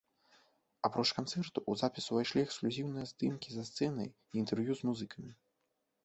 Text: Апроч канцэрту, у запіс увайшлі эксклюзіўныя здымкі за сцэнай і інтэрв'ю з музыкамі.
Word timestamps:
Апроч 0.87 1.03
канцэрту, 1.17 1.59
у 1.73 1.75
запіс 1.81 2.05
увайшлі 2.13 2.39
эксклюзіўныя 2.45 3.09
здымкі 3.11 3.49
за 3.57 3.63
сцэнай 3.69 4.09
і 4.33 4.41
інтэрв'ю 4.43 4.73
з 4.81 4.89
музыкамі. 4.89 5.31